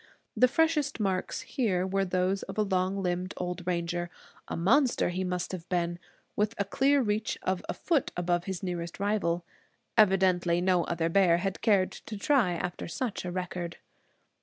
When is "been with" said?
5.69-6.55